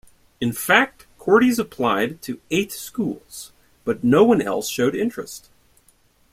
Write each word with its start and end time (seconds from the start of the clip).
In 0.39 0.51
fact, 0.51 1.05
Cordes 1.19 1.59
applied 1.59 2.23
to 2.23 2.41
eight 2.49 2.71
schools, 2.71 3.51
but 3.85 4.03
no 4.03 4.23
one 4.23 4.41
else 4.41 4.67
showed 4.67 4.95
interest. 4.95 5.51